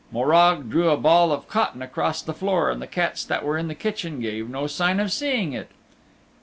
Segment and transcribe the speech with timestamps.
[0.11, 3.67] Morag drew a ball of cotton across the floor, and the cats that were in
[3.67, 5.69] the kitchen gave no sign of seeing it.